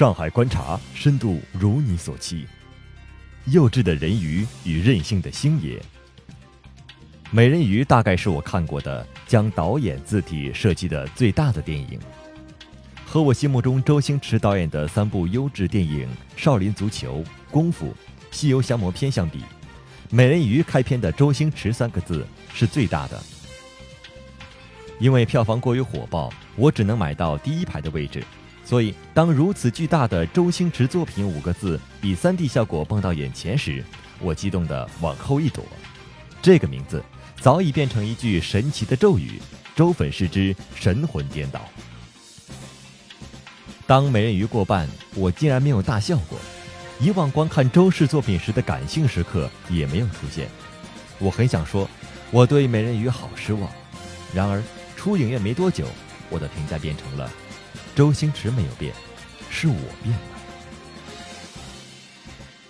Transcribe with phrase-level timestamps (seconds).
[0.00, 2.46] 上海观察深度如你所期，
[3.44, 5.78] 幼稚的人鱼与任性的星爷。
[7.30, 12.00] 美人鱼大概是我看过的将导演字体设计的最大的电影。
[13.04, 17.18] 和我心目中周星驰导演的三部优质电影《少林足球》
[17.50, 17.88] 《功夫》
[18.30, 19.44] 《西游降魔篇》相比，
[20.08, 23.22] 美人鱼开篇的周星驰三个字是最大的。
[24.98, 28.24] 因为票房过于火爆，我只能买到第一排的位置。
[28.70, 33.84] 所以，当如此巨大的周星驰作品五个字以 3D 效果蹦到眼前时，
[34.20, 35.64] 我激动地往后一躲。
[36.40, 37.02] 这个名字
[37.40, 39.42] 早已变成一句神奇的咒语，
[39.74, 41.68] 周粉视之，神魂颠倒。
[43.88, 46.38] 当美人鱼过半，我竟然没有大笑过。
[47.00, 50.46] 以往观看周氏作品时的感性时刻也没有出现。
[51.18, 51.90] 我很想说，
[52.30, 53.68] 我对美人鱼好失望。
[54.32, 54.62] 然而，
[54.96, 55.88] 出影院没多久，
[56.28, 57.28] 我的评价变成了。
[57.94, 58.92] 周星驰没有变，
[59.50, 60.20] 是我变了。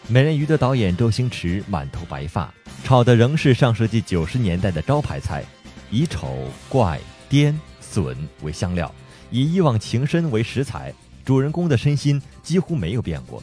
[0.08, 5.44] 美人鱼的导演周星驰满头白发，炒的仍是上世纪九十年代的招牌菜，
[5.90, 8.92] 以丑、怪、颠、损为香料，
[9.30, 10.92] 以一往情深为食材，
[11.24, 13.40] 主人公的身心几乎没有变过。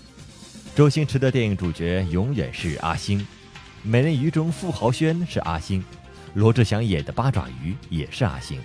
[0.75, 3.25] 周星驰的电影主角永远是阿星，
[3.81, 5.81] 美人鱼中傅豪轩是阿星，
[6.33, 8.59] 罗志祥演的八爪鱼也是阿星。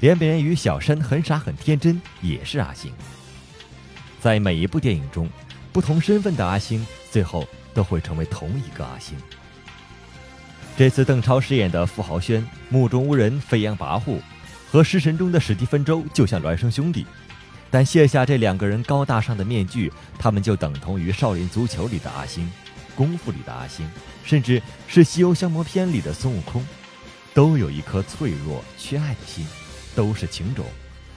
[0.00, 2.92] 连美人鱼小山很傻很天真，也是阿星。
[4.20, 5.28] 在每一部电影中，
[5.72, 9.16] 不同身份的阿星最后都会成为同一个阿星。
[10.76, 14.20] 这次邓超饰演的傅豪轩目中无人、飞扬跋扈，
[14.70, 17.06] 和《食神》中的史蒂芬周就像孪生兄弟。
[17.70, 22.44] 但卸下这两个人高大上的面具，他们就等同于《少林足球》里的阿星，
[22.94, 23.88] 《功夫》里的阿星，
[24.24, 26.62] 甚至是《西游降魔篇》里的孙悟空，
[27.32, 29.46] 都有一颗脆弱、缺爱的心。
[29.96, 30.64] 都是情种，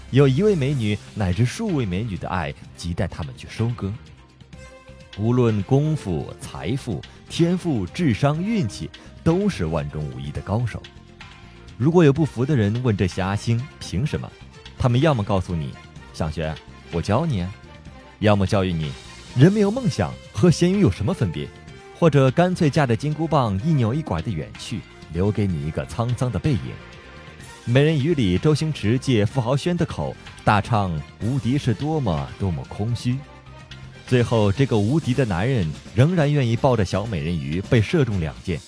[0.10, 3.94] 有一位美女乃至数位美女的爱，亟待他们去收割。
[5.18, 8.90] 无论功夫、财富、天赋、智商、运气，
[9.22, 10.82] 都是万中无一的高手。
[11.78, 14.32] 如果有不服的人问这些阿星凭什么，
[14.78, 15.74] 他们要么告诉你
[16.14, 16.56] 想学，
[16.92, 17.46] 我教你；
[18.20, 18.92] 要么教育你，
[19.36, 21.48] 人没有梦想和咸鱼有什么分别；
[22.00, 24.80] 或者干脆架着金箍棒一扭一拐的远去，
[25.12, 26.60] 留给你一个沧桑的背影。
[27.72, 30.92] 美人鱼里，周星驰借傅豪轩的口大唱
[31.22, 33.16] “无敌是多么多么空虚”，
[34.08, 38.60] 最后这个无敌的男人仍然愿意抱着小美人鱼被射中两箭。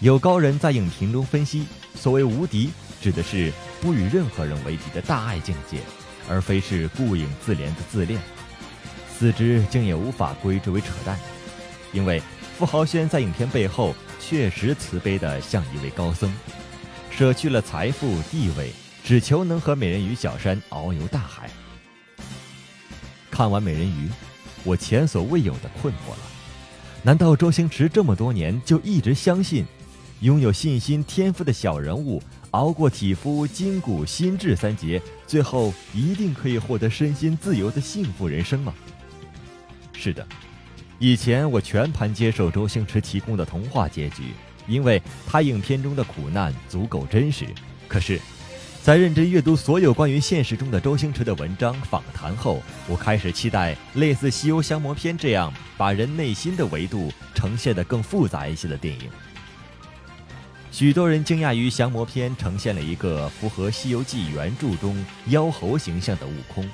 [0.00, 1.64] 有高人在影评中分析，
[1.94, 2.70] 所谓无敌，
[3.00, 5.78] 指的是不与任何人为敌的大爱境界，
[6.28, 8.20] 而非是顾影自怜的自恋。
[9.16, 11.16] 四之竟也无法归之为扯淡，
[11.92, 12.20] 因为
[12.58, 16.28] 傅豪轩在影片背后确实慈悲的像一位高僧。
[17.18, 18.70] 舍去了财富地位，
[19.02, 21.50] 只求能和美人鱼小山遨游大海。
[23.28, 24.08] 看完美人鱼，
[24.62, 26.20] 我前所未有的困惑了：
[27.02, 29.66] 难道周星驰这么多年就一直相信，
[30.20, 38.72] 拥有信心天赋的小人物，熬过体肤筋骨心智三劫，最后一定可以获得身心自由的幸福人生吗？
[39.92, 40.24] 是的，
[41.00, 44.34] 以前我全盘接受周星驰提供的童话结局。
[44.68, 47.46] 因为他影片中的苦难足够真实，
[47.88, 48.20] 可是，
[48.82, 59.10] 在认真阅读所有关于现实中的周星驰的文章访谈后，我开始期待类似《西游降魔篇》这样把人内心的维度呈现得更复杂一些的电影。
[60.70, 66.68] 许多人惊讶于降魔篇呈现了一个符合《西游记》原著中妖猴形象的悟空，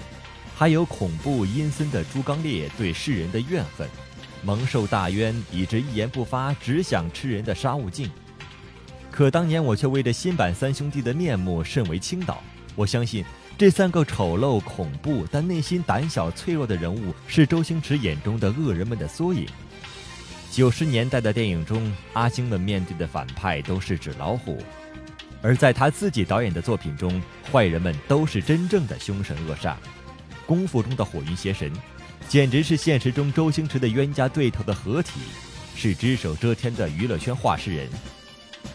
[0.57, 3.89] 还有恐怖阴森的猪刚鬣对世人的怨恨。
[4.45, 8.11] 蒙受大冤，以致一言不发，只想吃人的沙悟净。
[9.11, 12.43] 可当年我却为这新版三兄弟的面目甚为倾倒。
[12.75, 13.25] 我相信
[13.57, 19.47] 这三个丑陋、恐怖但内心胆小、脆弱的人物，是周星驰眼中的恶人们的缩影。
[20.51, 24.59] 九十年代的电影中，阿星们面对的反派都是纸老虎，
[25.41, 29.75] 而在他自己导演的作品中，坏人们都是真正的凶神恶煞。
[30.47, 31.73] 功夫中的火云邪神。
[32.29, 35.21] 简直是现实中周星驰的冤家对头的合体，
[35.77, 37.89] 是只手遮天的娱乐圈话事人。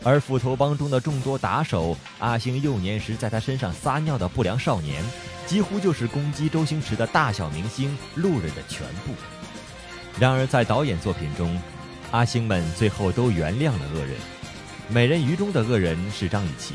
[0.03, 5.03] 而斧头帮中的众多打手，阿星幼年时在他身上撒尿的不良少年，
[5.45, 9.13] 几乎就是攻击周星驰的大小明星、路人的全部。
[10.17, 11.59] 然而在导演作品中，
[12.11, 14.15] 阿星们最后都原谅了恶人。
[14.89, 16.73] 美人鱼中的恶人是张雨绮，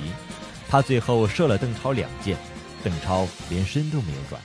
[0.69, 2.37] 他最后射了邓超两箭，
[2.83, 4.41] 邓超连身都没有转。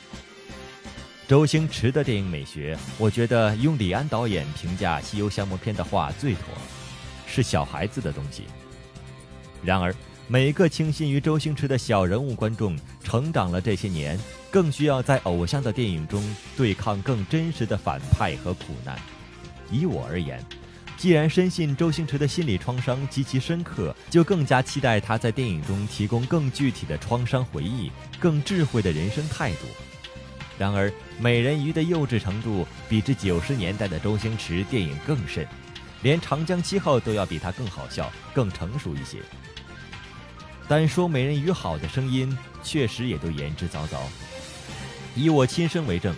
[1.30, 6.42] 周星驰的电影美学，我觉得用李安导演评价《西游降魔篇》的话最妥，
[7.28, 8.46] 是小孩子的东西。
[9.64, 9.94] 然而，
[10.28, 18.98] 每个倾心于周星驰的小人物观众，成长了这些年，更需要在偶像的电影中对抗更真实的反派和苦难。
[19.70, 20.44] 以我而言，
[20.98, 29.68] 既然深信周星驰的心理创伤极其深刻，就更加期待他在电影中提供更具体的创伤回忆、更智慧的人生态度。
[30.60, 35.48] 然而，美人鱼的幼稚程度比之九十年代的周星驰电影更甚，
[36.02, 39.20] 连长江七号都要比他更好笑、更成熟一些。
[40.68, 44.00] 单说美人鱼好的声音，确实也都言之凿凿。
[45.16, 46.14] 以我亲身为证，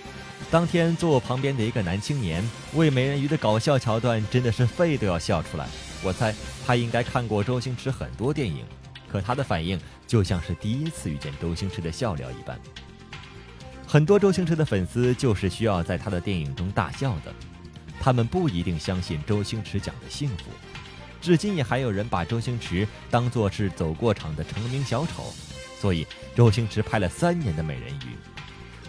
[0.49, 2.43] 当天坐我旁边的一个男青年
[2.73, 5.67] 为美人鱼的搞笑桥段，真的是肺都要笑出来。
[6.03, 6.33] 我猜
[6.65, 8.65] 他应该看过周星驰很多电影，
[9.07, 12.59] 可他的反应就像是第一次遇见周星驰的笑料一般。
[13.91, 17.35] 很多周星驰的粉丝就是需要在他的电影中大笑的，
[17.99, 20.45] 他们不一定相信周星驰讲的幸福。
[21.19, 25.33] 至今也还有人把周星驰当作是走过场的成名小丑，
[25.77, 28.15] 所以周星驰拍了三年的美人鱼，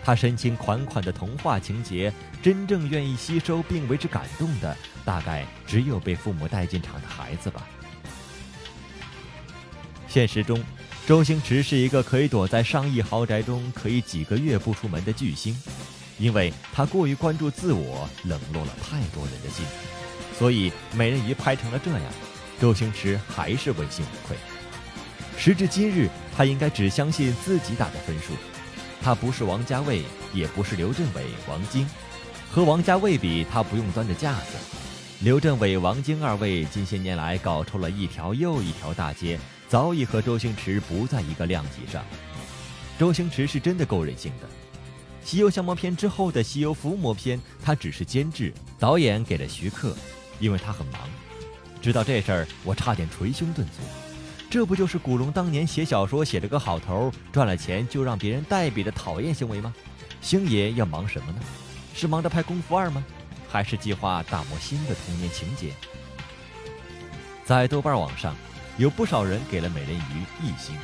[0.04, 7.66] 他深情款款的童话情节，真正愿意吸收并为之感动的，大概只有被父母带进场的孩子吧。
[10.06, 10.62] 现实中。
[11.04, 15.60] 周星驰是一个可以躲在上亿豪宅中，可以几个月不出门的巨星，
[16.16, 19.66] 因为他过于关注自我，冷落了太多人的心，
[20.38, 22.02] 所以美人鱼拍成了这样，
[22.60, 24.36] 周星驰还是问心无愧。
[25.36, 28.34] 时至今日，他应该只相信自己打的分数，
[29.02, 30.02] 他不是王家卫，
[30.32, 31.84] 也不是刘镇伟、王晶，
[32.48, 34.56] 和王家卫比，他不用端着架子。
[35.18, 39.36] 刘镇伟、王晶二位近些年来搞出了一条又一条大街。
[39.72, 42.04] 早已和周星驰不在一个量级上。
[42.98, 44.46] 周星驰是真的够任性的，
[45.24, 49.96] 《西游降魔篇》之后的《西游伏魔篇》，他只是监制，导演给了徐克，
[50.38, 51.00] 因为他很忙。
[51.80, 53.82] 知道这事儿，我差点捶胸顿足。
[54.50, 59.72] 这不就是古龙当年写小说写了个好头，赚了钱就让别人代笔的讨厌行为吗？
[60.20, 61.38] 星爷要忙什么呢？
[61.94, 63.02] 是忙着拍《功夫二》吗？
[63.48, 65.72] 还是计划打磨新的童年情节？
[67.46, 68.36] 在豆瓣网上。
[68.78, 69.98] 有不少人给了《美人鱼》
[70.42, 70.74] 一星，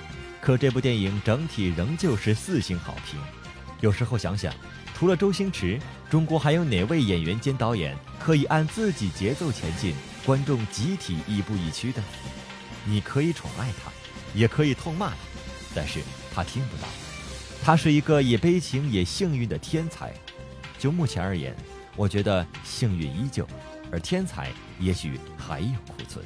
[0.43, 3.19] 可这部电影整体仍旧是四星好评。
[3.81, 4.53] 有时候想想，
[4.95, 5.81] 除了周星驰，
[6.11, 9.95] 中国还有哪位演员兼导演可以按自己节奏前进，
[10.27, 12.03] 观众集体亦步亦趋的？
[12.85, 13.91] 你可以宠爱他，
[14.35, 15.17] 也可以痛骂他，
[15.75, 16.01] 但是
[16.35, 16.89] 他听不到。
[17.63, 20.13] 他是一个也悲情也幸运的天才。
[20.79, 21.57] 就目前而言，
[21.97, 23.49] 我觉得幸运依旧，
[23.91, 26.25] 而天才也许还有库存。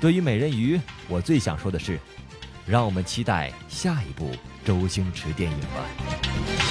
[0.00, 2.00] 对于美人鱼，我最想说的是，
[2.66, 4.30] 让我们期待下一部
[4.64, 6.69] 周星驰电影吧。